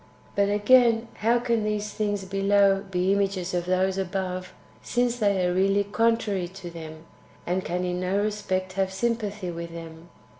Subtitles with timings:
[0.29, 0.31] 6.
[0.35, 5.53] But, again, how can these things [below] be images of those [above], since they are
[5.53, 7.05] really contrary to them,
[7.45, 10.09] and can in no respect have sympathy with them?